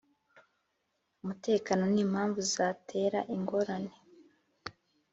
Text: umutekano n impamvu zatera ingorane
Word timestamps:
umutekano 1.21 1.83
n 1.93 1.95
impamvu 2.05 2.39
zatera 2.53 3.19
ingorane 3.35 3.93